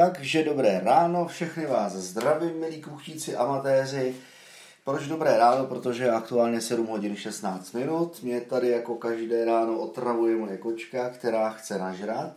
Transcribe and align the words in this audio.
Takže 0.00 0.44
dobré 0.44 0.80
ráno, 0.84 1.26
všechny 1.26 1.66
vás 1.66 1.92
zdravím, 1.92 2.60
milí 2.60 2.82
kuchtíci, 2.82 3.36
amatéři. 3.36 4.16
Proč 4.84 5.06
dobré 5.06 5.38
ráno? 5.38 5.66
Protože 5.66 6.04
je 6.04 6.10
aktuálně 6.10 6.60
7 6.60 6.86
hodin 6.86 7.16
16 7.16 7.72
minut. 7.72 8.22
Mě 8.22 8.40
tady 8.40 8.68
jako 8.68 8.94
každé 8.94 9.44
ráno 9.44 9.78
otravuje 9.78 10.36
moje 10.36 10.56
kočka, 10.56 11.08
která 11.08 11.50
chce 11.50 11.78
nažrat. 11.78 12.32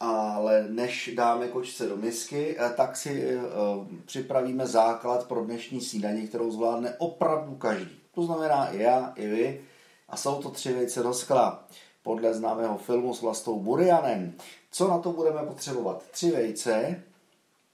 Ale 0.00 0.66
než 0.68 1.10
dáme 1.16 1.48
kočce 1.48 1.86
do 1.86 1.96
misky, 1.96 2.56
eh, 2.58 2.70
tak 2.76 2.96
si 2.96 3.36
uh, 3.36 3.42
připravíme 4.04 4.66
základ 4.66 5.28
pro 5.28 5.44
dnešní 5.44 5.80
snídaní, 5.80 6.28
kterou 6.28 6.50
zvládne 6.50 6.94
opravdu 6.98 7.54
každý. 7.54 7.98
To 8.14 8.22
znamená 8.22 8.68
i 8.68 8.82
já, 8.82 9.12
i 9.16 9.26
vy. 9.26 9.60
A 10.08 10.16
jsou 10.16 10.42
to 10.42 10.50
tři 10.50 10.72
věci 10.72 11.00
do 11.00 11.14
skla 11.14 11.64
podle 12.02 12.34
známého 12.34 12.78
filmu 12.78 13.14
s 13.14 13.22
Vlastou 13.22 13.60
Burianem. 13.60 14.34
Co 14.74 14.88
na 14.88 14.98
to 14.98 15.12
budeme 15.12 15.42
potřebovat? 15.42 16.02
Tři 16.10 16.30
vejce, 16.30 17.02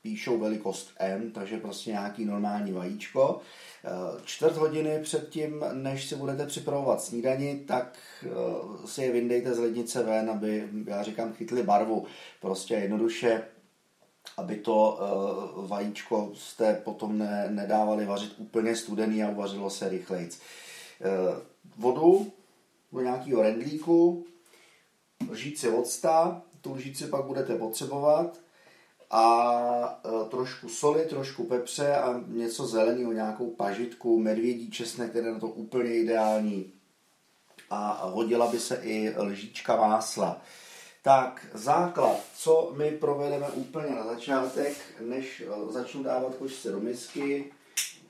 píšou 0.02 0.38
velikost 0.38 0.90
M, 0.98 1.30
takže 1.30 1.58
prostě 1.58 1.90
nějaký 1.90 2.24
normální 2.24 2.72
vajíčko. 2.72 3.40
Eh, 3.84 4.20
čtvrt 4.24 4.56
hodiny 4.56 4.98
předtím, 5.02 5.64
než 5.72 6.08
si 6.08 6.16
budete 6.16 6.46
připravovat 6.46 7.02
snídani, 7.02 7.64
tak 7.68 7.98
eh, 8.24 8.28
si 8.86 9.02
je 9.02 9.12
vyndejte 9.12 9.54
z 9.54 9.58
lednice 9.58 10.02
ven, 10.02 10.30
aby, 10.30 10.68
já 10.86 11.02
říkám, 11.02 11.32
chytli 11.32 11.62
barvu. 11.62 12.06
Prostě 12.40 12.74
jednoduše, 12.74 13.42
aby 14.36 14.56
to 14.56 14.98
eh, 15.00 15.66
vajíčko 15.68 16.30
jste 16.34 16.74
potom 16.74 17.18
ne, 17.18 17.46
nedávali 17.50 18.06
vařit 18.06 18.34
úplně 18.38 18.76
studený 18.76 19.22
a 19.24 19.30
uvařilo 19.30 19.70
se 19.70 19.88
rychlejc. 19.88 20.40
Vodu 21.76 22.32
do 22.92 23.00
nějakého 23.00 23.42
rendlíku, 23.42 24.24
lžíci 25.30 25.70
octa, 25.70 26.42
tu 26.60 26.74
lžíci 26.74 27.06
pak 27.06 27.24
budete 27.24 27.54
potřebovat 27.56 28.40
a 29.10 30.00
e, 30.04 30.28
trošku 30.28 30.68
soli, 30.68 31.04
trošku 31.04 31.44
pepře 31.44 31.96
a 31.96 32.20
něco 32.26 32.66
zeleného, 32.66 33.12
nějakou 33.12 33.50
pažitku, 33.50 34.20
medvědí 34.20 34.70
česnek, 34.70 35.10
který 35.10 35.26
je 35.26 35.32
na 35.32 35.38
to 35.38 35.46
úplně 35.46 35.94
ideální. 35.94 36.72
A 37.70 38.06
hodila 38.06 38.46
by 38.46 38.58
se 38.58 38.80
i 38.82 39.14
lžička 39.18 39.76
másla. 39.76 40.40
Tak, 41.02 41.46
základ, 41.54 42.20
co 42.36 42.72
my 42.76 42.90
provedeme 42.90 43.48
úplně 43.48 43.94
na 43.94 44.06
začátek, 44.06 44.76
než 45.00 45.40
e, 45.40 45.72
začnu 45.72 46.02
dávat 46.02 46.34
košce 46.34 46.72
do 46.72 46.80
misky, 46.80 47.52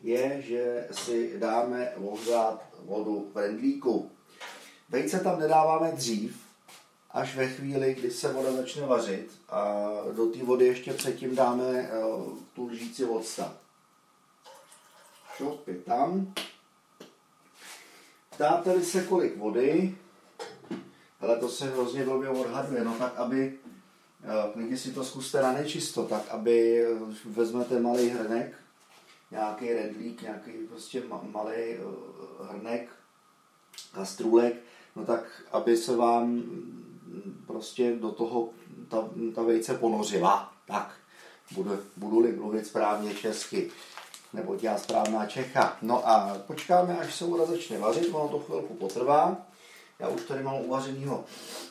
je, 0.03 0.43
že 0.43 0.89
si 0.91 1.39
dáme 1.39 1.93
ohřát 1.97 2.65
vodu 2.85 3.31
v 3.35 3.37
rendlíku. 3.37 4.11
Vejce 4.89 5.21
tam 5.21 5.41
nedáváme 5.41 5.93
dřív, 5.93 6.40
až 7.13 7.37
ve 7.37 7.49
chvíli, 7.49 7.95
kdy 7.95 8.11
se 8.11 8.33
voda 8.33 8.53
začne 8.53 8.87
vařit 8.87 9.41
a 9.49 9.89
do 10.17 10.27
té 10.27 10.39
vody 10.39 10.67
ještě 10.67 10.93
předtím 10.93 11.37
dáme 11.37 11.65
eh, 11.65 11.91
tu 12.55 12.67
lžíci 12.67 13.05
octa. 13.05 13.57
Šopy 15.37 15.75
tam. 15.75 16.35
Ptáte 18.31 18.83
se 18.83 19.05
kolik 19.05 19.37
vody, 19.37 19.99
ale 21.21 21.37
to 21.37 21.49
se 21.49 21.71
hrozně 21.71 22.05
blbě 22.05 22.29
odhaduje, 22.29 22.85
no 22.85 22.95
tak 22.95 23.17
aby, 23.17 23.59
eh, 24.23 24.53
klidně 24.53 24.77
si 24.77 24.93
to 24.93 25.05
zkuste 25.05 25.43
na 25.43 25.53
nečisto, 25.53 26.05
tak 26.05 26.29
aby 26.29 26.85
eh, 26.85 26.89
vezmete 27.25 27.81
malý 27.81 28.09
hrnek, 28.09 28.55
nějaký 29.31 29.73
rendlík, 29.73 30.23
nějaký 30.23 30.53
prostě 30.53 31.03
malý 31.33 31.77
hrnek, 32.51 32.89
kastrůlek, 33.95 34.55
no 34.97 35.07
tak 35.07 35.43
aby 35.53 35.77
se 35.77 35.97
vám 35.97 36.43
prostě 37.51 37.97
do 37.97 38.13
toho 38.13 38.49
ta, 38.89 39.09
ta 39.35 39.43
vejce 39.43 39.75
ponořila. 39.75 40.53
Tak, 40.67 40.95
budu, 41.51 41.79
budu-li 41.97 42.33
mluvit 42.33 42.67
správně 42.67 43.15
česky, 43.15 43.71
nebo 44.33 44.57
já 44.63 44.79
správná 44.79 45.27
Čecha. 45.27 45.77
No 45.83 46.09
a 46.09 46.39
počkáme, 46.47 46.99
až 46.99 47.15
se 47.15 47.25
voda 47.25 47.47
začne 47.47 47.79
vařit, 47.79 48.09
ono 48.13 48.29
to 48.29 48.39
chvilku 48.39 48.75
potrvá. 48.75 49.37
Já 49.99 50.09
už 50.09 50.23
tady 50.23 50.43
mám 50.43 50.55
uvařenýho 50.55 51.25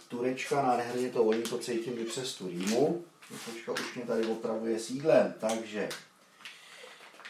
turečka, 0.07 0.61
nádherně 0.61 1.09
to 1.09 1.23
voní, 1.23 1.43
to 1.43 1.57
cítím 1.57 1.99
i 1.99 2.05
přes 2.05 2.33
tu 2.33 2.47
rýmu. 2.47 3.03
Počka 3.45 3.71
už 3.71 3.95
mě 3.95 4.05
tady 4.05 4.25
otravuje 4.25 4.79
sídlem, 4.79 5.33
takže 5.39 5.89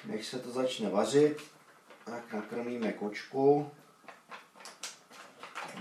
než 0.06 0.28
se 0.28 0.40
to 0.40 0.52
začne 0.52 0.90
vařit, 0.90 1.38
tak 2.06 2.34
nakrmíme 2.34 2.92
kočku. 2.94 3.72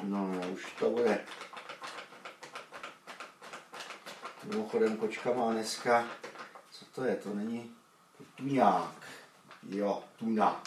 No, 0.03 0.41
už 0.55 0.67
to 0.79 0.91
bude 0.91 1.21
Mimochodem 4.49 4.97
kočka 4.97 5.33
má 5.33 5.53
dneska, 5.53 6.09
co 6.71 6.85
to 6.85 7.05
je, 7.05 7.17
to 7.17 7.35
není 7.35 7.71
tuňák. 8.35 9.07
Jo, 9.69 10.05
tuna. 10.19 10.63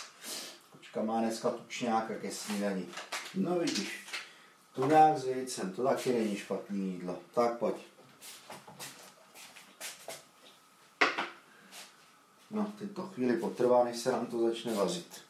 Kočka 0.72 1.04
má 1.04 1.20
dneska 1.20 1.50
tučňáka 1.50 2.16
ke 2.16 2.32
snídaní. 2.32 2.90
No 3.36 3.60
vidíš, 3.60 4.08
tuňák 4.76 5.18
s 5.18 5.26
vejcem, 5.26 5.74
to 5.74 5.84
taky 5.84 6.14
není 6.14 6.38
špatný 6.38 6.94
jídlo. 6.94 7.20
Tak 7.34 7.58
pojď. 7.58 7.76
No, 12.52 12.74
teď 12.80 12.92
to 12.92 13.02
chvíli 13.02 13.38
potrvá, 13.38 13.84
než 13.84 13.98
se 13.98 14.12
nám 14.12 14.26
to 14.26 14.48
začne 14.48 14.74
vařit. 14.74 15.22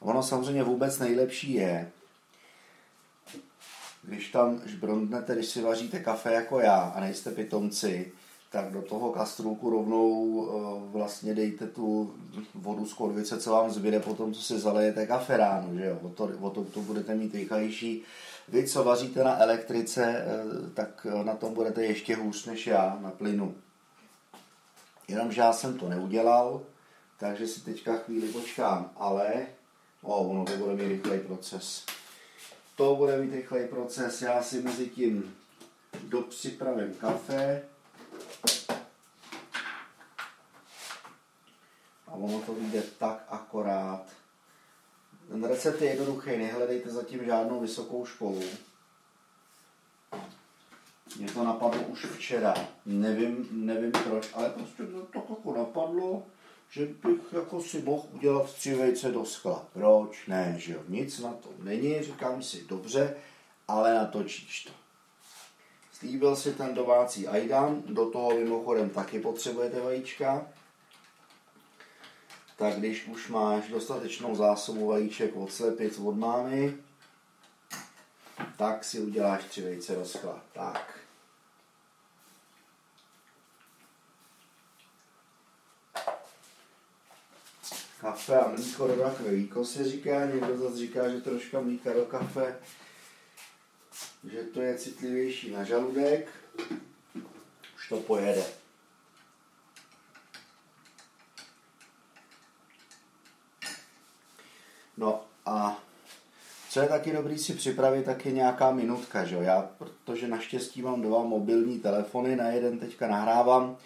Ono 0.00 0.22
samozřejmě 0.22 0.62
vůbec 0.62 0.98
nejlepší 0.98 1.52
je, 1.52 1.92
když 4.06 4.30
tam 4.30 4.60
žbrondnete, 4.66 5.34
když 5.34 5.46
si 5.46 5.62
vaříte 5.62 6.00
kafe 6.00 6.32
jako 6.32 6.60
já 6.60 6.76
a 6.76 7.00
nejste 7.00 7.30
pitomci, 7.30 8.12
tak 8.50 8.72
do 8.72 8.82
toho 8.82 9.12
kastrůlku 9.12 9.70
rovnou 9.70 10.46
eh, 10.48 10.92
vlastně 10.92 11.34
dejte 11.34 11.66
tu 11.66 12.14
vodu 12.54 12.86
z 12.86 12.94
korvice, 12.94 13.40
co 13.40 13.50
vám 13.50 13.70
zbyde 13.70 14.00
potom, 14.00 14.34
co 14.34 14.42
si 14.42 14.58
zalejete 14.58 15.06
kafe 15.06 15.36
ráno, 15.36 15.74
že 15.74 15.84
jo? 15.84 15.98
O 16.02 16.08
to, 16.08 16.30
o 16.40 16.50
to, 16.50 16.64
to 16.64 16.80
budete 16.80 17.14
mít 17.14 17.34
rychlejší. 17.34 18.02
Vy, 18.48 18.68
co 18.68 18.84
vaříte 18.84 19.24
na 19.24 19.40
elektrice, 19.42 20.04
eh, 20.04 20.70
tak 20.74 21.06
na 21.22 21.34
tom 21.34 21.54
budete 21.54 21.84
ještě 21.84 22.16
hůř 22.16 22.46
než 22.46 22.66
já 22.66 22.98
na 23.02 23.10
plynu. 23.10 23.54
Jenomže 25.08 25.40
já 25.40 25.52
jsem 25.52 25.78
to 25.78 25.88
neudělal, 25.88 26.62
takže 27.18 27.46
si 27.46 27.60
teďka 27.60 27.96
chvíli 27.96 28.28
počkám, 28.28 28.90
ale 28.96 29.46
o, 30.02 30.16
ono 30.16 30.44
to 30.44 30.56
bude 30.56 30.74
mít 30.74 30.88
rychlej 30.88 31.18
proces 31.18 31.84
to 32.76 32.96
bude 32.96 33.16
mít 33.16 33.34
rychlej 33.34 33.68
proces. 33.68 34.22
Já 34.22 34.42
si 34.42 34.62
mezi 34.62 34.88
tím 34.88 35.36
dopřipravím 36.02 36.94
kafe. 36.94 37.62
A 42.06 42.12
ono 42.12 42.40
to 42.40 42.54
vyjde 42.54 42.82
tak 42.98 43.24
akorát. 43.28 44.06
Ten 45.28 45.44
recept 45.44 45.82
je 45.82 45.90
jednoduchý, 45.90 46.36
nehledejte 46.36 46.90
zatím 46.90 47.24
žádnou 47.24 47.60
vysokou 47.60 48.06
školu. 48.06 48.42
Mě 51.18 51.32
to 51.32 51.44
napadlo 51.44 51.82
už 51.82 52.04
včera. 52.04 52.54
Nevím, 52.86 53.48
nevím 53.50 53.92
proč, 53.92 54.28
ale 54.34 54.50
prostě 54.50 54.82
to 54.82 55.00
tak 55.02 55.30
jako 55.30 55.54
napadlo 55.56 56.22
že 56.76 56.86
bych 56.86 57.32
jako 57.32 57.60
si 57.60 57.82
mohl 57.82 58.08
udělat 58.12 58.54
tři 58.54 58.74
vejce 58.74 59.10
do 59.10 59.24
skla. 59.24 59.66
Proč? 59.72 60.26
Ne, 60.26 60.54
že 60.58 60.72
jo, 60.72 60.80
nic 60.88 61.18
na 61.18 61.32
to 61.32 61.48
není, 61.58 62.02
říkám 62.02 62.42
si, 62.42 62.64
dobře, 62.64 63.16
ale 63.68 63.94
natočíš 63.94 64.64
to. 64.64 64.72
Slíbil 65.92 66.36
si 66.36 66.52
ten 66.52 66.74
domácí 66.74 67.28
ajdan, 67.28 67.82
do 67.86 68.10
toho 68.10 68.30
mimochodem 68.30 68.90
taky 68.90 69.20
potřebujete 69.20 69.80
vajíčka. 69.80 70.46
Tak 72.56 72.74
když 72.74 73.06
už 73.06 73.28
máš 73.28 73.68
dostatečnou 73.68 74.34
zásobu 74.34 74.86
vajíček 74.86 75.36
od 75.36 75.52
slepic 75.52 75.98
od 75.98 76.16
mámy, 76.16 76.76
tak 78.56 78.84
si 78.84 79.00
uděláš 79.00 79.44
tři 79.44 79.62
vejce 79.62 79.94
do 79.94 80.04
skla. 80.04 80.44
Tak. 80.52 81.05
Kafe 88.06 88.38
a 88.38 88.48
mlíko 88.48 88.86
do 88.86 89.02
rakve 89.02 89.64
se 89.64 89.84
říká, 89.84 90.26
někdo 90.26 90.56
zase 90.56 90.76
říká, 90.76 91.08
že 91.08 91.20
troška 91.20 91.60
mlíka 91.60 91.92
do 91.92 92.04
kafe, 92.04 92.56
že 94.32 94.42
to 94.42 94.60
je 94.60 94.78
citlivější 94.78 95.50
na 95.50 95.64
žaludek, 95.64 96.28
už 97.76 97.88
to 97.88 97.96
pojede. 97.96 98.44
No 104.96 105.24
a 105.46 105.82
co 106.70 106.80
je 106.80 106.88
taky 106.88 107.12
dobrý 107.12 107.38
si 107.38 107.54
připravit, 107.54 108.04
tak 108.04 108.26
je 108.26 108.32
nějaká 108.32 108.70
minutka, 108.70 109.24
že 109.24 109.34
jo? 109.34 109.42
Já, 109.42 109.70
protože 109.78 110.28
naštěstí 110.28 110.82
mám 110.82 111.02
dva 111.02 111.22
mobilní 111.22 111.78
telefony, 111.78 112.36
na 112.36 112.48
jeden 112.48 112.78
teďka 112.78 113.08
nahrávám, 113.08 113.76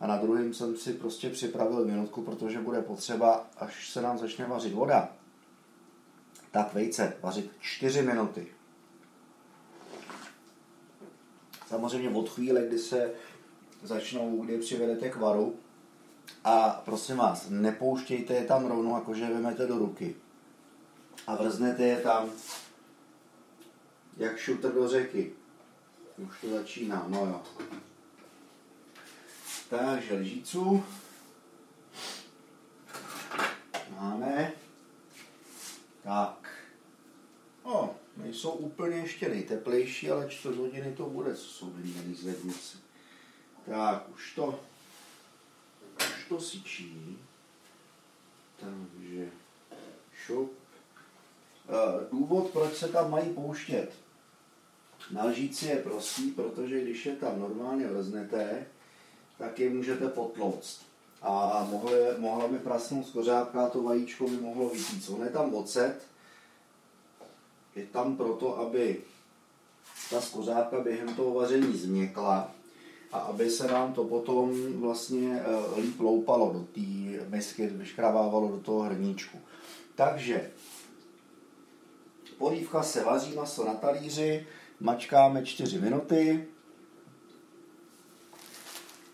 a 0.00 0.06
na 0.06 0.16
druhém 0.16 0.54
jsem 0.54 0.76
si 0.76 0.92
prostě 0.92 1.30
připravil 1.30 1.84
minutku, 1.84 2.22
protože 2.22 2.58
bude 2.58 2.82
potřeba, 2.82 3.46
až 3.56 3.90
se 3.90 4.02
nám 4.02 4.18
začne 4.18 4.46
vařit 4.46 4.72
voda, 4.72 5.08
tak 6.50 6.74
vejce 6.74 7.16
vařit 7.22 7.50
4 7.60 8.02
minuty. 8.02 8.46
Samozřejmě 11.68 12.10
od 12.10 12.28
chvíle, 12.28 12.66
kdy 12.66 12.78
se 12.78 13.10
začnou, 13.82 14.42
kdy 14.44 14.58
přivedete 14.58 15.10
k 15.10 15.16
varu 15.16 15.56
a 16.44 16.82
prosím 16.84 17.16
vás, 17.16 17.46
nepouštějte 17.50 18.34
je 18.34 18.44
tam 18.44 18.66
rovnou, 18.66 18.94
jakože 18.94 19.26
vemete 19.26 19.66
do 19.66 19.78
ruky 19.78 20.16
a 21.26 21.36
vrznete 21.36 21.84
je 21.84 22.00
tam 22.00 22.30
jak 24.16 24.38
šutr 24.38 24.72
do 24.72 24.88
řeky. 24.88 25.32
Už 26.18 26.40
to 26.40 26.50
začíná, 26.50 27.04
no 27.08 27.26
jo. 27.26 27.42
Takže 29.70 30.14
lžíců 30.14 30.84
máme. 33.90 34.52
Tak. 36.02 36.48
O, 37.62 37.94
nejsou 38.16 38.50
úplně 38.50 38.96
ještě 38.96 39.28
nejteplejší, 39.28 40.10
ale 40.10 40.28
čtvrt 40.28 40.56
hodiny 40.56 40.94
to 40.96 41.06
bude, 41.06 41.34
co 41.34 41.44
jsou 41.44 41.70
vyměný 41.70 42.14
zvednice. 42.14 42.78
Tak, 43.70 44.08
už 44.14 44.34
to, 44.34 44.60
už 45.98 46.24
to 46.28 46.40
sičí. 46.40 47.18
Takže 48.60 49.28
šup. 50.14 50.52
Eh, 51.68 52.06
důvod, 52.12 52.50
proč 52.50 52.74
se 52.76 52.88
tam 52.88 53.10
mají 53.10 53.34
pouštět. 53.34 53.92
Na 55.10 55.24
lžíci 55.24 55.66
je 55.66 55.76
prostý, 55.76 56.30
protože 56.30 56.80
když 56.80 57.06
je 57.06 57.16
tam 57.16 57.40
normálně 57.40 57.86
vrznete, 57.86 58.66
tak 59.38 59.58
je 59.58 59.70
můžete 59.70 60.08
potlouct. 60.08 60.80
A 61.22 61.66
mohla, 61.70 61.90
mohla 62.18 62.48
by 62.48 62.58
prasnout 62.58 63.06
skořápka 63.06 63.66
a 63.66 63.68
to 63.68 63.82
vajíčko 63.82 64.24
by 64.24 64.36
mohlo 64.36 64.68
vytít. 64.68 65.10
On 65.10 65.24
je 65.24 65.30
tam 65.30 65.54
ocet, 65.54 66.02
je 67.76 67.86
tam 67.86 68.16
proto, 68.16 68.58
aby 68.58 69.00
ta 70.10 70.20
skořápka 70.20 70.80
během 70.80 71.14
toho 71.14 71.34
vaření 71.34 71.78
změkla 71.78 72.50
a 73.12 73.18
aby 73.18 73.50
se 73.50 73.66
nám 73.66 73.92
to 73.92 74.04
potom 74.04 74.72
vlastně 74.80 75.40
eh, 75.40 75.80
líp 75.80 76.00
loupalo 76.00 76.52
do 76.52 76.60
té 76.60 77.26
misky, 77.28 77.66
vyškrabávalo 77.66 78.48
do 78.48 78.60
toho 78.60 78.80
hrníčku. 78.80 79.38
Takže 79.94 80.50
polívka 82.38 82.82
se 82.82 83.04
vaří 83.04 83.34
maso 83.34 83.64
na 83.64 83.74
talíři, 83.74 84.46
mačkáme 84.80 85.44
4 85.44 85.78
minuty, 85.80 86.46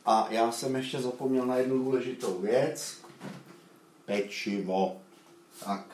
a 0.05 0.29
já 0.31 0.53
jsem 0.53 0.77
ještě 0.77 1.01
zapomněl 1.01 1.47
na 1.47 1.57
jednu 1.57 1.79
důležitou 1.79 2.39
věc. 2.39 2.99
Pečivo. 4.05 5.01
Tak. 5.65 5.87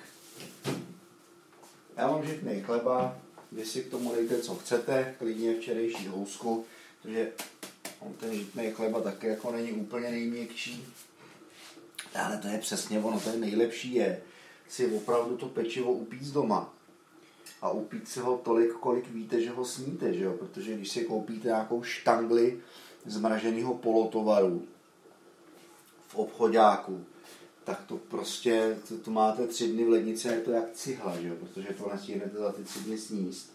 Já 1.97 2.07
mám 2.11 2.27
žitný 2.27 2.61
chleba, 2.61 3.19
vy 3.53 3.65
si 3.65 3.83
k 3.83 3.91
tomu 3.91 4.15
dejte, 4.15 4.39
co 4.39 4.55
chcete, 4.55 5.15
klidně 5.19 5.55
včerejší 5.55 6.07
housku, 6.07 6.67
protože 7.03 7.33
on 8.01 8.13
ten 8.13 8.35
žitný 8.35 8.71
chleba 8.71 9.01
taky 9.01 9.27
jako 9.27 9.53
není 9.53 9.73
úplně 9.73 10.11
nejměkčí. 10.11 10.87
Ale 12.15 12.39
to 12.39 12.49
je 12.49 12.59
přesně 12.59 13.01
ono, 13.01 13.21
to 13.21 13.31
je 13.31 13.37
nejlepší 13.37 13.95
je 13.95 14.23
si 14.69 14.87
opravdu 14.87 15.37
to 15.37 15.47
pečivo 15.47 15.93
upít 15.93 16.23
doma 16.23 16.75
a 17.63 17.71
upít 17.71 18.09
si 18.09 18.21
ho 18.21 18.39
tolik, 18.39 18.73
kolik 18.73 19.11
víte, 19.11 19.43
že 19.43 19.51
ho 19.51 19.65
sníte, 19.65 20.15
že 20.15 20.25
jo? 20.25 20.33
protože 20.33 20.75
když 20.75 20.89
si 20.89 21.05
koupíte 21.05 21.49
nějakou 21.49 21.83
štangli 21.83 22.61
zmraženého 23.11 23.75
polotovaru 23.75 24.67
v 26.09 26.15
obchodáku, 26.15 27.05
tak 27.65 27.83
to 27.87 27.97
prostě, 27.97 28.77
to, 28.89 28.99
to 28.99 29.11
máte 29.11 29.47
tři 29.47 29.69
dny 29.69 29.85
v 29.85 29.89
lednici 29.89 30.29
a 30.29 30.33
je 30.33 30.41
to 30.41 30.51
jak 30.51 30.73
cihla, 30.73 31.21
že 31.21 31.29
jo? 31.29 31.35
protože 31.41 31.69
to 31.69 31.91
nestihnete 31.93 32.39
za 32.39 32.53
ty 32.53 32.65
tři 32.65 32.81
dny 32.81 32.99
sníst. 32.99 33.53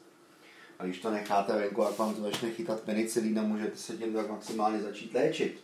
A 0.80 0.86
když 0.86 1.00
to 1.00 1.12
necháte 1.12 1.54
venku, 1.54 1.84
a 1.84 1.92
vám 1.92 2.16
to 2.16 2.22
začne 2.22 2.52
chytat 2.52 2.80
penicilín 2.80 3.40
a 3.40 3.44
můžete 3.44 3.76
se 3.76 3.98
tím 3.98 4.14
tak 4.14 4.30
maximálně 4.30 4.82
začít 4.82 5.14
léčit. 5.14 5.64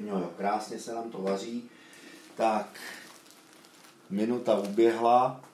No 0.00 0.18
jo, 0.18 0.30
krásně 0.36 0.78
se 0.78 0.94
nám 0.94 1.10
to 1.10 1.18
vaří. 1.18 1.70
Tak, 2.36 2.80
minuta 4.10 4.58
uběhla. 4.58 5.44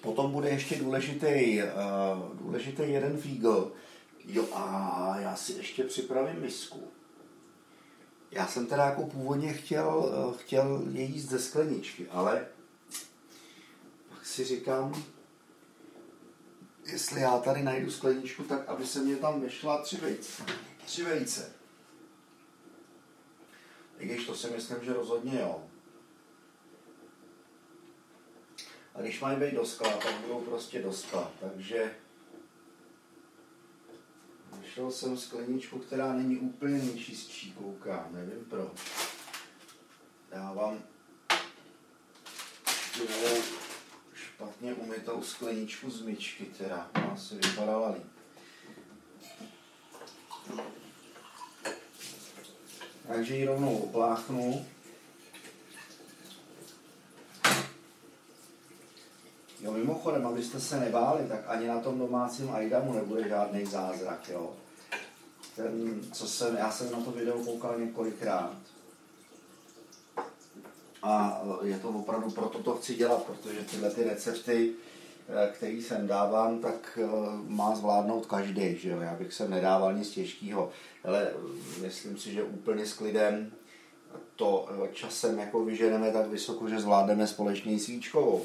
Potom 0.00 0.32
bude 0.32 0.48
ještě 0.48 0.76
důležitý, 0.76 1.60
uh, 1.62 2.36
důležitý 2.38 2.82
jeden 2.86 3.18
fígl. 3.18 3.72
Jo 4.24 4.48
a 4.54 5.16
já 5.18 5.36
si 5.36 5.52
ještě 5.52 5.84
připravím 5.84 6.40
misku. 6.40 6.92
Já 8.30 8.46
jsem 8.46 8.66
teda 8.66 8.84
jako 8.84 9.06
původně 9.06 9.52
chtěl, 9.52 10.12
eh, 10.12 10.38
chtěl 10.38 10.82
je 10.90 11.02
jíst 11.02 11.28
ze 11.28 11.38
skleničky, 11.38 12.08
ale 12.08 12.46
pak 14.08 14.26
si 14.26 14.44
říkám, 14.44 15.04
jestli 16.86 17.20
já 17.20 17.38
tady 17.38 17.62
najdu 17.62 17.90
skleničku, 17.90 18.44
tak 18.44 18.68
aby 18.68 18.86
se 18.86 19.00
mě 19.00 19.16
tam 19.16 19.40
vešla 19.40 19.82
tři 19.82 19.96
vejce. 19.96 20.42
Tři 20.84 21.04
vejce. 21.04 21.52
I 23.98 24.06
když 24.06 24.26
to 24.26 24.34
si 24.34 24.50
myslím, 24.50 24.76
že 24.82 24.92
rozhodně 24.92 25.40
jo. 25.40 25.62
A 28.94 29.00
když 29.00 29.20
mají 29.20 29.40
být 29.40 29.54
do 29.54 29.66
skla, 29.66 29.92
tak 29.92 30.14
budou 30.20 30.40
prostě 30.40 30.82
do 30.82 30.92
skla. 30.92 31.32
Takže 31.40 31.94
Našel 34.72 34.90
jsem 34.90 35.16
skleničku, 35.16 35.78
která 35.78 36.12
není 36.12 36.38
úplně 36.38 36.78
nejčistší, 36.78 37.52
koukám, 37.52 38.08
nevím 38.12 38.44
proč. 38.44 38.70
Dávám 40.30 40.82
novou 42.98 43.42
špatně 44.14 44.74
umytou 44.74 45.22
skleničku 45.22 45.90
z 45.90 46.02
myčky, 46.02 46.44
která 46.44 46.90
asi 47.12 47.34
vypadala 47.34 47.90
líp. 47.90 48.06
Takže 53.08 53.36
ji 53.36 53.46
rovnou 53.46 53.78
opláchnu. 53.78 54.66
Jo, 59.60 59.76
mimochodem, 60.02 60.26
abyste 60.26 60.60
se 60.60 60.80
nebáli, 60.80 61.24
tak 61.28 61.40
ani 61.46 61.66
na 61.66 61.80
tom 61.80 61.98
domácím 61.98 62.50
Aidamu 62.50 62.92
nebude 62.92 63.28
žádný 63.28 63.66
zázrak, 63.66 64.28
jo. 64.28 64.50
Ten, 65.56 66.00
co 66.12 66.26
jsem, 66.26 66.56
já 66.56 66.70
jsem 66.70 66.92
na 66.92 67.00
to 67.00 67.10
video 67.10 67.38
koukal 67.38 67.78
několikrát. 67.78 68.56
A 71.02 71.42
je 71.62 71.78
to 71.78 71.88
opravdu, 71.88 72.30
proto 72.30 72.58
to 72.58 72.74
chci 72.74 72.94
dělat, 72.94 73.22
protože 73.22 73.60
tyhle 73.70 73.90
ty 73.90 74.04
recepty, 74.04 74.72
eh, 75.28 75.50
které 75.52 75.72
jsem 75.72 76.06
dávám, 76.06 76.58
tak 76.58 76.98
eh, 77.02 77.06
má 77.48 77.74
zvládnout 77.74 78.26
každý, 78.26 78.76
že 78.78 78.88
jo. 78.88 79.00
Já 79.00 79.14
bych 79.14 79.32
se 79.32 79.48
nedával 79.48 79.94
nic 79.94 80.10
těžkého, 80.10 80.70
ale 81.04 81.32
myslím 81.80 82.18
si, 82.18 82.32
že 82.32 82.42
úplně 82.42 82.86
s 82.86 82.92
klidem 82.92 83.52
to 84.36 84.68
eh, 84.70 84.88
časem 84.92 85.38
jako 85.38 85.64
vyženeme 85.64 86.12
tak 86.12 86.26
vysoko, 86.26 86.68
že 86.68 86.80
zvládneme 86.80 87.26
společně 87.26 87.78
svíčkovou. 87.78 88.44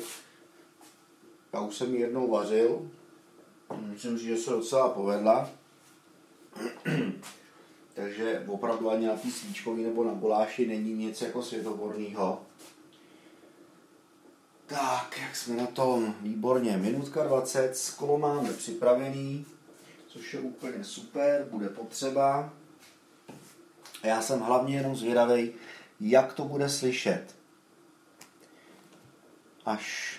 Já 1.53 1.61
už 1.61 1.75
jsem 1.75 1.95
ji 1.95 2.01
jednou 2.01 2.31
vařil, 2.31 2.91
myslím 3.79 4.17
že 4.17 4.37
se 4.37 4.49
docela 4.49 4.89
povedla. 4.89 5.49
Takže 7.93 8.43
opravdu 8.47 8.89
ani 8.89 9.07
na 9.07 9.15
té 9.15 9.31
svíčkový 9.31 9.83
nebo 9.83 10.03
na 10.03 10.13
guláši 10.13 10.67
není 10.67 10.93
nic 10.93 11.21
jako 11.21 11.43
světoborného. 11.43 12.41
Tak, 14.67 15.19
jak 15.21 15.35
jsme 15.35 15.55
na 15.55 15.65
tom? 15.67 16.15
Výborně, 16.21 16.77
minutka 16.77 17.23
20, 17.23 17.77
sklo 17.77 18.17
máme 18.17 18.53
připravený, 18.53 19.45
což 20.07 20.33
je 20.33 20.39
úplně 20.39 20.83
super, 20.83 21.47
bude 21.51 21.69
potřeba. 21.69 22.53
A 24.03 24.07
já 24.07 24.21
jsem 24.21 24.39
hlavně 24.39 24.75
jenom 24.75 24.95
zvědavý, 24.95 25.53
jak 25.99 26.33
to 26.33 26.43
bude 26.43 26.69
slyšet. 26.69 27.35
Až 29.65 30.17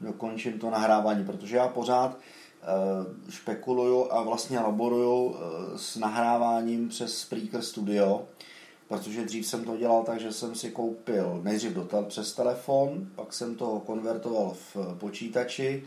dokončím 0.00 0.58
to 0.58 0.70
nahrávání, 0.70 1.24
protože 1.24 1.56
já 1.56 1.68
pořád 1.68 2.16
eh, 2.16 3.30
špekuluju 3.30 4.12
a 4.12 4.22
vlastně 4.22 4.60
laboruju 4.60 5.36
eh, 5.36 5.78
s 5.78 5.96
nahráváním 5.96 6.88
přes 6.88 7.18
Spreaker 7.18 7.62
Studio, 7.62 8.26
protože 8.88 9.24
dřív 9.24 9.46
jsem 9.46 9.64
to 9.64 9.76
dělal 9.76 10.04
tak, 10.04 10.20
že 10.20 10.32
jsem 10.32 10.54
si 10.54 10.70
koupil 10.70 11.40
nejdřív 11.44 11.72
dotel 11.72 12.04
přes 12.04 12.32
telefon, 12.32 13.06
pak 13.14 13.32
jsem 13.32 13.54
to 13.54 13.82
konvertoval 13.86 14.56
v 14.74 14.96
počítači, 14.98 15.84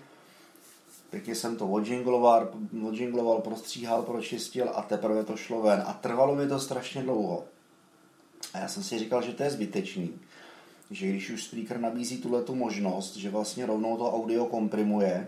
pěkně 1.09 1.35
jsem 1.35 1.55
to 1.55 1.67
odžingloval, 1.67 2.49
odžingloval, 2.87 3.41
prostříhal, 3.41 4.03
pročistil 4.03 4.71
a 4.75 4.81
teprve 4.81 5.23
to 5.23 5.37
šlo 5.37 5.61
ven. 5.61 5.83
A 5.87 5.93
trvalo 5.93 6.35
mi 6.35 6.47
to 6.47 6.59
strašně 6.59 7.03
dlouho. 7.03 7.43
A 8.53 8.57
já 8.57 8.67
jsem 8.67 8.83
si 8.83 8.99
říkal, 8.99 9.21
že 9.21 9.31
to 9.31 9.43
je 9.43 9.51
zbytečný 9.51 10.19
že 10.91 11.07
když 11.07 11.29
už 11.29 11.43
speaker 11.43 11.79
nabízí 11.79 12.17
tuhle 12.17 12.43
tu 12.43 12.55
možnost, 12.55 13.15
že 13.15 13.29
vlastně 13.29 13.65
rovnou 13.65 13.97
to 13.97 14.13
audio 14.13 14.45
komprimuje 14.45 15.27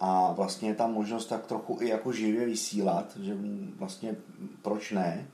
a 0.00 0.32
vlastně 0.32 0.68
je 0.68 0.74
tam 0.74 0.92
možnost 0.92 1.26
tak 1.26 1.46
trochu 1.46 1.78
i 1.80 1.88
jako 1.88 2.12
živě 2.12 2.46
vysílat, 2.46 3.16
že 3.20 3.36
vlastně 3.76 4.16
proč 4.62 4.92
ne, 4.92 5.28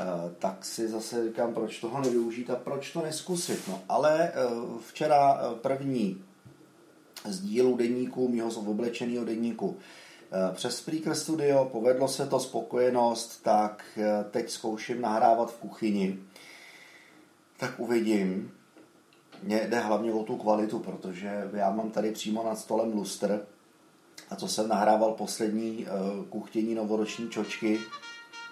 eh, 0.00 0.04
tak 0.38 0.64
si 0.64 0.88
zase 0.88 1.28
říkám, 1.28 1.54
proč 1.54 1.80
toho 1.80 2.00
nevyužít 2.00 2.50
a 2.50 2.56
proč 2.56 2.92
to 2.92 3.02
neskusit. 3.02 3.68
No, 3.68 3.80
ale 3.88 4.28
eh, 4.28 4.32
včera 4.88 5.40
eh, 5.40 5.54
první 5.60 6.24
z 7.24 7.40
dílu 7.40 7.76
denníku, 7.76 8.28
mýho 8.28 8.48
oblečeného 8.48 9.24
denníku, 9.24 9.76
přes 10.52 10.76
Spreaker 10.76 11.14
Studio 11.14 11.64
povedlo 11.64 12.08
se 12.08 12.26
to 12.26 12.40
spokojenost, 12.40 13.42
tak 13.42 13.98
teď 14.30 14.50
zkouším 14.50 15.00
nahrávat 15.00 15.52
v 15.52 15.56
kuchyni. 15.56 16.18
Tak 17.56 17.80
uvidím. 17.80 18.52
Mně 19.42 19.66
jde 19.68 19.80
hlavně 19.80 20.12
o 20.12 20.22
tu 20.22 20.36
kvalitu, 20.36 20.78
protože 20.78 21.50
já 21.52 21.70
mám 21.70 21.90
tady 21.90 22.12
přímo 22.12 22.44
nad 22.44 22.58
stolem 22.58 22.92
lustr 22.92 23.46
a 24.30 24.36
co 24.36 24.48
jsem 24.48 24.68
nahrával 24.68 25.12
poslední 25.12 25.86
kuchtění 26.28 26.74
novoroční 26.74 27.30
čočky. 27.30 27.80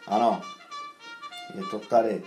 Ano, 0.06 0.40
je 1.54 1.62
to 1.70 1.78
tady. 1.78 2.22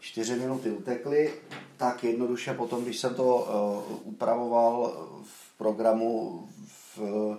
Čtyři 0.00 0.36
minuty 0.36 0.70
utekly, 0.70 1.34
tak 1.76 2.04
jednoduše 2.04 2.54
potom, 2.54 2.84
když 2.84 2.98
jsem 2.98 3.14
to 3.14 3.36
uh, 3.36 4.08
upravoval 4.08 4.92
v 5.24 5.58
programu 5.58 6.48
v 6.66 7.38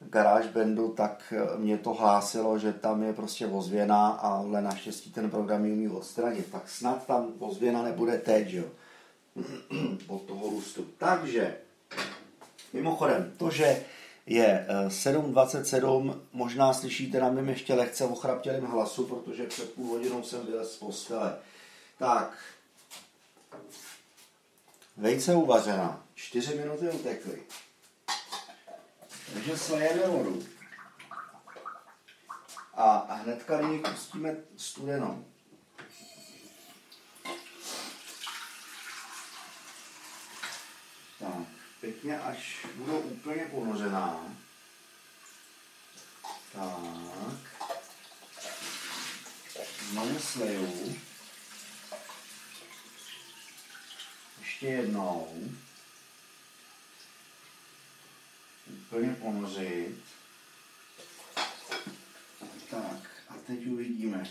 GarageBandu, 0.00 0.88
tak 0.88 1.32
mě 1.56 1.78
to 1.78 1.94
hlásilo, 1.94 2.58
že 2.58 2.72
tam 2.72 3.02
je 3.02 3.12
prostě 3.12 3.46
ozvěna, 3.46 4.08
ale 4.08 4.62
naštěstí 4.62 5.12
ten 5.12 5.30
program 5.30 5.64
ji 5.64 5.72
umí 5.72 5.88
odstranit. 5.88 6.52
Tak 6.52 6.68
snad 6.68 7.06
tam 7.06 7.32
ozvěna 7.38 7.82
nebude 7.82 8.18
teď, 8.18 8.52
jo. 8.52 8.64
Od 10.08 10.22
toho 10.22 10.46
lustu. 10.46 10.86
Takže, 10.98 11.56
mimochodem, 12.72 13.32
to, 13.36 13.50
že 13.50 13.84
je 14.26 14.66
7.27, 14.88 16.10
eh, 16.10 16.20
možná 16.32 16.74
slyšíte 16.74 17.20
na 17.20 17.30
mém 17.30 17.48
ještě 17.48 17.74
lehce 17.74 18.04
ochraptělým 18.04 18.64
hlasu, 18.64 19.06
protože 19.06 19.46
před 19.46 19.72
půl 19.72 19.88
hodinou 19.88 20.22
jsem 20.22 20.46
vylez 20.46 20.72
z 20.72 20.76
postele. 20.76 21.36
Tak, 21.98 22.38
vejce 24.96 25.34
uvařena, 25.34 26.04
4 26.14 26.54
minuty 26.54 26.88
utekly. 26.90 27.42
Takže 29.32 29.58
slejeme 29.58 30.06
vodu. 30.06 30.46
A 32.74 33.14
hnedka 33.14 33.60
ji 33.60 33.78
pustíme 33.78 34.36
studenou. 34.56 35.24
Tak, 41.18 41.46
pěkně, 41.80 42.20
až 42.20 42.66
budou 42.74 42.98
úplně 42.98 43.44
ponořená. 43.44 44.20
Tak. 46.52 47.64
Znovu 49.90 50.18
sleju. 50.20 50.96
Ještě 54.40 54.66
jednou. 54.66 55.28
Úplně 58.94 59.16
ponořit. 59.22 59.94
Tak, 62.70 63.10
a 63.28 63.34
teď 63.46 63.66
uvidíme. 63.66 64.30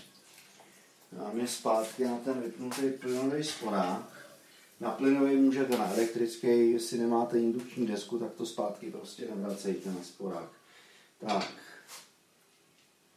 Dáme 1.11 1.47
zpátky 1.47 2.05
na 2.05 2.17
ten 2.17 2.41
vypnutý 2.41 2.89
plynový 2.89 3.43
sporák. 3.43 4.27
Na 4.79 4.91
plynový 4.91 5.35
můžete 5.35 5.77
na 5.77 5.93
elektrický, 5.93 6.71
jestli 6.71 6.97
nemáte 6.97 7.39
indukční 7.39 7.87
desku, 7.87 8.19
tak 8.19 8.33
to 8.33 8.45
zpátky 8.45 8.91
prostě 8.91 9.27
nevracejte 9.35 9.89
na 9.89 10.03
sporák. 10.03 10.51
Tak. 11.19 11.51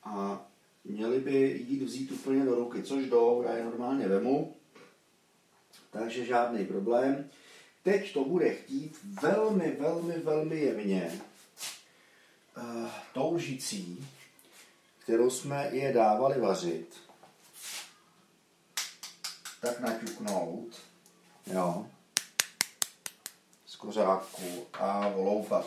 A 0.05 0.47
měli 0.85 1.21
by 1.21 1.65
jít 1.69 1.83
vzít 1.83 2.13
úplně 2.13 2.45
do 2.45 2.55
ruky, 2.55 2.83
což 2.83 3.07
jdou, 3.07 3.43
já 3.43 3.57
je 3.57 3.65
normálně 3.65 4.09
vemu 4.09 4.57
takže 5.91 6.25
žádný 6.25 6.65
problém. 6.65 7.31
Teď 7.83 8.13
to 8.13 8.25
bude 8.25 8.55
chtít 8.55 8.99
velmi, 9.23 9.77
velmi, 9.81 10.19
velmi 10.19 10.61
jemně 10.61 11.21
uh, 12.57 12.91
tou 13.13 13.35
lžicí, 13.35 14.09
kterou 14.99 15.31
jsme 15.31 15.69
je 15.73 15.93
dávali 15.93 16.41
vařit, 16.41 16.97
tak 19.61 19.81
naťuknout, 19.81 20.69
jo, 21.47 21.87
z 23.67 23.77
kořáku 23.77 24.67
a 24.73 25.09
voloupat. 25.09 25.67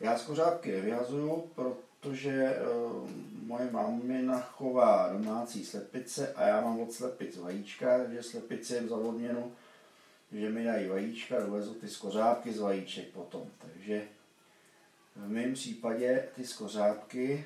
Já 0.00 0.18
z 0.18 0.22
kořápky 0.22 0.72
nevyhazuju, 0.72 1.50
protože 1.54 2.56
uh, 2.56 3.10
moje 3.42 3.70
mamina 3.70 4.40
chová 4.40 5.12
domácí 5.12 5.64
slepice 5.64 6.32
a 6.34 6.46
já 6.46 6.60
mám 6.60 6.80
od 6.80 6.92
slepic 6.92 7.36
vajíčka, 7.36 7.98
takže 7.98 8.22
slepice 8.22 8.74
jim 8.74 8.88
za 8.88 8.96
že 10.32 10.50
mi 10.50 10.64
dají 10.64 10.88
vajíčka, 10.88 11.40
dovezu 11.40 11.74
ty 11.74 11.88
skořápky 11.88 12.52
z 12.52 12.58
vajíček 12.58 13.08
potom. 13.08 13.50
Takže 13.58 14.02
v 15.16 15.28
mém 15.28 15.54
případě 15.54 16.28
ty 16.34 16.46
skořápky 16.46 17.44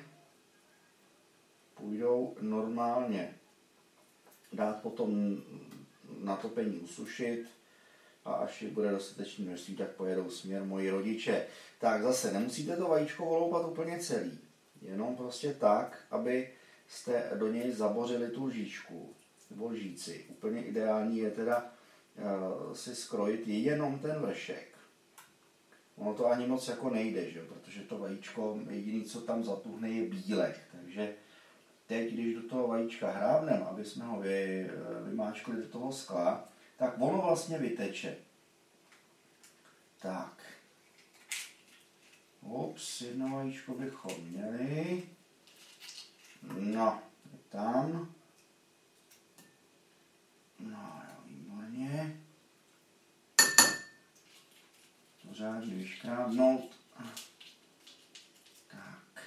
půjdou 1.73 2.35
normálně 2.41 3.35
dát 4.53 4.81
potom 4.81 5.41
na 6.19 6.35
topení 6.35 6.79
usušit 6.79 7.45
a 8.25 8.33
až 8.33 8.61
je 8.61 8.69
bude 8.69 8.91
dostatečný 8.91 9.45
množství, 9.45 9.75
tak 9.75 9.91
pojedou 9.91 10.29
směr 10.29 10.63
moji 10.63 10.89
rodiče. 10.89 11.47
Tak 11.79 12.03
zase 12.03 12.31
nemusíte 12.31 12.77
to 12.77 12.87
vajíčko 12.87 13.25
voloupat 13.25 13.65
úplně 13.65 13.99
celý, 13.99 14.39
jenom 14.81 15.15
prostě 15.15 15.53
tak, 15.53 16.05
aby 16.11 16.49
jste 16.87 17.31
do 17.35 17.47
něj 17.47 17.71
zabořili 17.71 18.29
tu 18.29 18.45
lžičku 18.45 19.13
nebo 19.49 19.67
lžíci. 19.67 20.25
Úplně 20.29 20.63
ideální 20.63 21.17
je 21.17 21.31
teda 21.31 21.71
Eh, 22.17 22.75
si 22.75 22.95
skrojit 22.95 23.47
jenom 23.47 23.99
ten 23.99 24.19
vršek. 24.19 24.76
Ono 25.97 26.13
to 26.13 26.25
ani 26.25 26.47
moc 26.47 26.67
jako 26.67 26.89
nejde, 26.89 27.31
že? 27.31 27.41
protože 27.41 27.81
to 27.81 27.97
vajíčko, 27.97 28.59
jediný, 28.69 29.03
co 29.03 29.21
tam 29.21 29.43
zatuhne, 29.43 29.89
je 29.89 30.09
bílek. 30.09 30.59
Takže 30.71 31.13
teď, 31.87 32.13
když 32.13 32.35
do 32.35 32.41
toho 32.41 32.67
vajíčka 32.67 33.11
hrábnem, 33.11 33.63
aby 33.63 33.85
jsme 33.85 34.05
ho 34.05 34.19
vy, 34.19 34.69
eh, 34.69 35.09
vymáčkli 35.09 35.55
do 35.55 35.67
toho 35.67 35.91
skla, 35.91 36.49
tak 36.77 36.93
ono 36.97 37.21
vlastně 37.21 37.57
vyteče. 37.57 38.17
Tak. 40.01 40.43
Ups, 42.41 43.01
jedno 43.01 43.35
vajíčko 43.35 43.73
bychom 43.73 44.11
měli. 44.21 45.03
No, 46.59 47.01
tam. 47.49 48.13
No, 50.59 51.01
Výborně. 51.25 52.21
Pořádně 55.37 55.75
vyškrábnout. 55.75 56.75
Tak. 58.71 59.23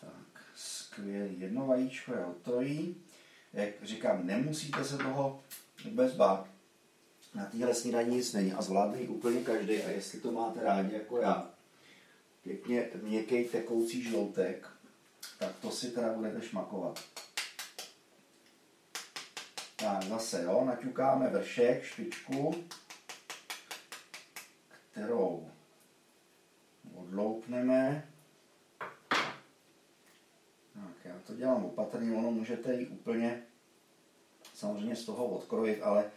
Tak, 0.00 0.44
skvělý. 0.56 1.40
Jedno 1.40 1.66
vajíčko 1.66 2.12
je 2.12 2.18
hotový. 2.18 2.96
Jak 3.52 3.68
říkám, 3.82 4.26
nemusíte 4.26 4.84
se 4.84 4.98
toho 4.98 5.42
vůbec 5.84 6.14
bát. 6.14 6.48
Na 7.34 7.44
téhle 7.44 7.74
snídaní 7.74 8.16
nic 8.16 8.32
není 8.32 8.52
a 8.52 8.62
zvládne 8.62 9.00
ji 9.00 9.08
úplně 9.08 9.44
každý. 9.44 9.82
A 9.82 9.90
jestli 9.90 10.20
to 10.20 10.32
máte 10.32 10.62
rádi 10.62 10.94
jako 10.94 11.18
já, 11.18 11.50
pěkně 12.42 12.90
měkký 13.02 13.44
tekoucí 13.44 14.02
žloutek, 14.02 14.68
tak 15.38 15.56
to 15.56 15.70
si 15.70 15.90
teda 15.90 16.12
budete 16.12 16.42
šmakovat. 16.42 17.00
Tak 19.86 20.02
zase 20.02 20.42
jo, 20.42 20.64
naťukáme 20.64 21.30
vršek, 21.30 21.82
špičku, 21.82 22.54
kterou 24.90 25.48
odloupneme. 26.94 28.08
Tak, 30.74 31.04
já 31.04 31.14
to 31.26 31.34
dělám 31.34 31.64
opatrně, 31.64 32.16
ono 32.16 32.30
můžete 32.30 32.74
ji 32.74 32.86
úplně 32.86 33.42
samozřejmě 34.54 34.96
z 34.96 35.04
toho 35.04 35.26
odkrojit, 35.26 35.82
ale 35.82 36.10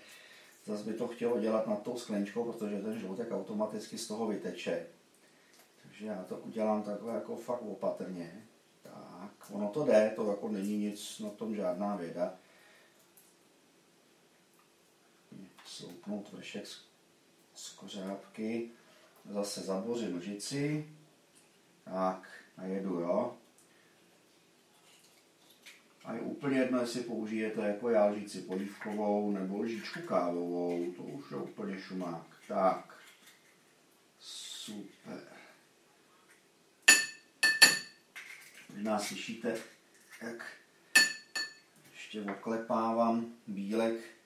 zase 0.65 0.83
by 0.83 0.93
to 0.93 1.07
chtělo 1.07 1.39
dělat 1.39 1.67
nad 1.67 1.83
tou 1.83 1.97
sklenčkou, 1.97 2.51
protože 2.51 2.81
ten 2.81 2.99
žloutek 2.99 3.31
automaticky 3.31 3.97
z 3.97 4.07
toho 4.07 4.27
vyteče. 4.27 4.85
Takže 5.83 6.05
já 6.05 6.23
to 6.23 6.37
udělám 6.37 6.83
takhle 6.83 7.13
jako 7.13 7.35
fakt 7.35 7.61
opatrně. 7.61 8.45
Tak, 8.83 9.31
ono 9.51 9.69
to 9.69 9.85
jde, 9.85 10.13
to 10.15 10.29
jako 10.29 10.49
není 10.49 10.77
nic 10.77 11.19
na 11.19 11.29
tom 11.29 11.55
žádná 11.55 11.95
věda. 11.95 12.33
Sloupnout 15.79 16.31
vršek 16.31 16.67
z, 16.67 16.85
z 17.55 17.69
kořápky, 17.69 18.69
zase 19.29 19.61
zabořím 19.61 20.17
lžici, 20.17 20.89
tak 21.85 22.29
a 22.57 22.65
jedu, 22.65 22.99
jo. 22.99 23.37
A 26.05 26.13
je 26.13 26.21
úplně 26.21 26.59
jedno, 26.59 26.79
jestli 26.79 27.01
použijete 27.01 27.61
jako 27.61 27.89
já 27.89 28.05
lžíci 28.05 28.41
polívkovou 28.41 29.31
nebo 29.31 29.61
lžičku 29.61 30.01
kávovou, 30.01 30.91
to 30.91 31.03
už 31.03 31.31
je 31.31 31.37
úplně 31.37 31.81
šumák. 31.81 32.27
Tak, 32.47 32.97
super. 34.19 35.23
Možná 38.73 38.99
slyšíte, 38.99 39.57
jak 40.21 40.51
ještě 41.91 42.21
oklepávám 42.21 43.33
bílek 43.47 44.18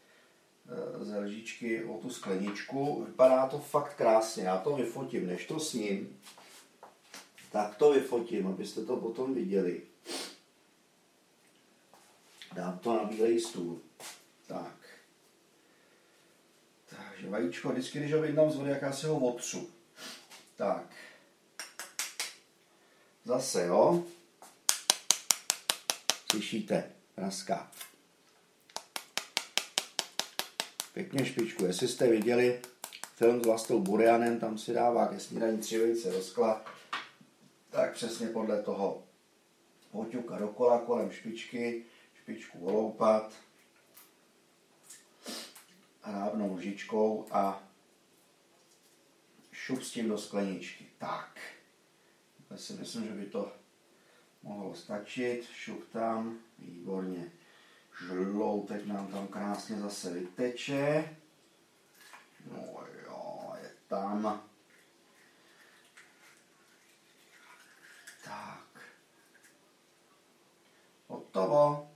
z 1.00 1.20
lžičky 1.20 1.84
o 1.84 1.98
tu 1.98 2.10
skleničku. 2.10 3.04
Vypadá 3.04 3.48
to 3.48 3.60
fakt 3.60 3.94
krásně, 3.94 4.44
já 4.44 4.58
to 4.58 4.76
vyfotím, 4.76 5.28
než 5.28 5.46
to 5.46 5.60
s 5.60 5.74
ním. 5.74 6.20
Tak 7.52 7.76
to 7.76 7.92
vyfotím, 7.92 8.48
abyste 8.48 8.86
to 8.86 8.98
potom 8.98 9.34
viděli. 9.34 9.82
Dám 12.54 12.80
to 12.80 12.98
na 12.98 13.04
bílej 13.04 13.40
stůl. 13.40 13.82
Tak. 14.48 14.76
Takže 16.90 17.30
vajíčko, 17.30 17.70
vždycky, 17.70 18.00
když 18.00 18.14
ho 18.14 18.22
vydám 18.22 18.52
z 18.52 18.56
vody, 18.56 18.70
jak 18.70 18.82
já 18.82 18.92
si 18.92 19.08
ho 19.08 19.20
otřu. 19.20 19.70
Tak. 20.56 20.96
Zase, 23.26 23.66
jo. 23.66 24.04
Slyšíte? 26.32 26.92
Praská. 27.16 27.72
Pěkně 30.94 31.26
špičku. 31.26 31.66
Jestli 31.66 31.88
jste 31.88 32.08
viděli 32.08 32.62
film 33.16 33.42
s 33.42 33.46
Vlastou 33.46 33.80
Burianem, 33.80 34.40
tam 34.40 34.58
si 34.58 34.74
dává 34.74 35.08
ke 35.08 35.20
snídaní 35.20 35.58
tři 35.58 35.80
vejce 35.80 36.12
do 36.12 36.22
skla, 36.22 36.66
tak 37.70 37.94
přesně 37.94 38.28
podle 38.28 38.64
toho 38.64 39.04
poťuka 39.92 40.38
dokola 40.38 40.80
kolem 40.80 41.12
špičky, 41.12 41.86
špičku 42.14 42.66
oloupat, 42.66 43.34
hrávnou 46.02 46.56
lžičkou 46.56 47.26
a 47.32 47.64
šup 49.52 49.84
s 49.84 49.92
tím 49.92 50.10
do 50.10 50.18
skleničky. 50.18 50.86
Tak. 50.98 51.40
Já 52.50 52.58
si 52.58 52.74
myslím, 52.74 53.04
že 53.04 53.14
by 53.14 53.26
to 53.26 53.52
mohlo 54.44 54.76
stačit. 54.76 55.48
Šup 55.54 55.90
tam, 55.92 56.40
výborně. 56.60 57.32
Žloutek 58.02 58.86
nám 58.86 59.08
tam 59.08 59.28
krásně 59.28 59.80
zase 59.80 60.10
vyteče. 60.14 61.16
No 62.52 62.84
jo, 63.06 63.54
je 63.62 63.72
tam. 63.88 64.42
Tak. 68.26 68.82
Hotovo. 71.08 71.92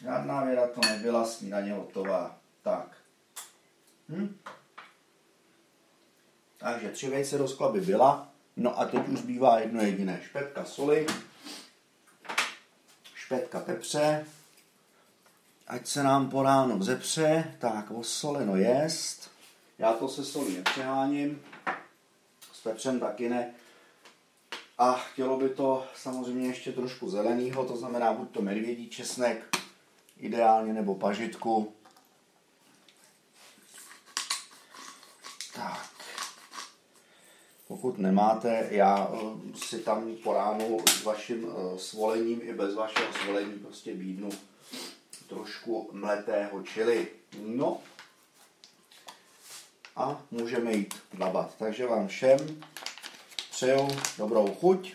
Žádná 0.00 0.44
věda 0.44 0.68
to 0.68 0.80
nebyla, 0.80 1.24
snídaně 1.24 1.72
hotová. 1.72 2.38
Tak. 2.62 2.96
Hm? 4.08 4.38
Takže 6.56 6.90
tři 6.90 7.10
vejce 7.10 7.38
do 7.38 7.48
skla 7.48 7.72
by 7.72 7.80
byla. 7.80 8.32
No 8.56 8.80
a 8.80 8.84
teď 8.84 9.08
už 9.08 9.18
zbývá 9.18 9.58
jedno 9.58 9.82
jediné. 9.82 10.20
Špetka 10.22 10.64
soli, 10.64 11.06
špetka 13.14 13.60
pepře, 13.60 14.26
ať 15.70 15.86
se 15.86 16.02
nám 16.02 16.30
po 16.30 16.42
ráno 16.42 16.78
vzepře, 16.78 17.54
tak 17.58 17.90
osoleno 17.90 18.56
jest. 18.56 19.30
Já 19.78 19.92
to 19.92 20.08
se 20.08 20.24
solí 20.24 20.56
nepřeháním, 20.56 21.42
s 22.52 22.60
pepřem 22.60 23.00
taky 23.00 23.28
ne. 23.28 23.54
A 24.78 24.92
chtělo 24.92 25.36
by 25.36 25.48
to 25.48 25.86
samozřejmě 25.96 26.46
ještě 26.46 26.72
trošku 26.72 27.10
zeleného, 27.10 27.64
to 27.64 27.76
znamená 27.76 28.12
buď 28.12 28.30
to 28.30 28.42
medvědí 28.42 28.88
česnek, 28.88 29.56
ideálně 30.16 30.72
nebo 30.72 30.94
pažitku. 30.94 31.72
Tak. 35.54 35.90
Pokud 37.68 37.98
nemáte, 37.98 38.68
já 38.70 39.10
eh, 39.14 39.58
si 39.58 39.78
tam 39.78 40.16
po 40.24 40.32
ránu 40.32 40.78
s 40.88 41.04
vaším 41.04 41.46
eh, 41.46 41.78
svolením 41.78 42.40
i 42.42 42.54
bez 42.54 42.74
vašeho 42.74 43.12
svolení 43.12 43.58
prostě 43.58 43.94
bídnu 43.94 44.30
trošku 45.30 45.90
mletého 45.92 46.62
čili. 46.62 47.08
No 47.38 47.78
a 49.96 50.22
můžeme 50.30 50.72
jít 50.72 50.94
dlabat. 51.12 51.54
Takže 51.58 51.86
vám 51.86 52.08
všem 52.08 52.62
přeju 53.50 53.88
dobrou 54.18 54.54
chuť 54.54 54.92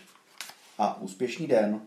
a 0.78 1.02
úspěšný 1.02 1.48
den. 1.48 1.82